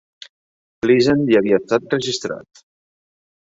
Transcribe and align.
Pleasant 0.85 1.21
ja 1.33 1.41
havia 1.43 1.59
estat 1.63 1.93
registrat. 1.97 2.65